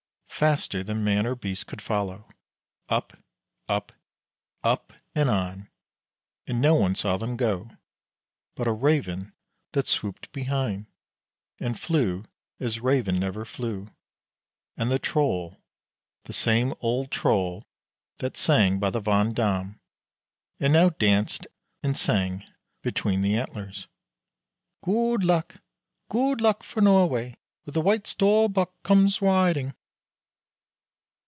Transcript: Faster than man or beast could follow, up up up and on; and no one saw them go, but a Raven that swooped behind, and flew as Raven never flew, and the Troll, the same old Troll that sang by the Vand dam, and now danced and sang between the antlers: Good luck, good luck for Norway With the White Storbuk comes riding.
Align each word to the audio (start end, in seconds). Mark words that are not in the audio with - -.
Faster 0.41 0.83
than 0.83 1.03
man 1.03 1.27
or 1.27 1.35
beast 1.35 1.67
could 1.67 1.83
follow, 1.83 2.27
up 2.89 3.13
up 3.69 3.91
up 4.63 4.91
and 5.13 5.29
on; 5.29 5.69
and 6.47 6.59
no 6.59 6.73
one 6.73 6.95
saw 6.95 7.15
them 7.15 7.37
go, 7.37 7.69
but 8.55 8.67
a 8.67 8.71
Raven 8.71 9.33
that 9.73 9.85
swooped 9.87 10.31
behind, 10.31 10.87
and 11.59 11.79
flew 11.79 12.23
as 12.59 12.79
Raven 12.79 13.19
never 13.19 13.45
flew, 13.45 13.91
and 14.75 14.89
the 14.89 14.97
Troll, 14.97 15.61
the 16.23 16.33
same 16.33 16.73
old 16.79 17.11
Troll 17.11 17.67
that 18.17 18.35
sang 18.35 18.79
by 18.79 18.89
the 18.89 18.99
Vand 18.99 19.35
dam, 19.35 19.79
and 20.59 20.73
now 20.73 20.89
danced 20.89 21.45
and 21.83 21.95
sang 21.95 22.43
between 22.81 23.21
the 23.21 23.35
antlers: 23.37 23.85
Good 24.83 25.23
luck, 25.23 25.57
good 26.09 26.41
luck 26.41 26.63
for 26.63 26.81
Norway 26.81 27.37
With 27.63 27.75
the 27.75 27.81
White 27.81 28.07
Storbuk 28.07 28.73
comes 28.81 29.21
riding. 29.21 29.75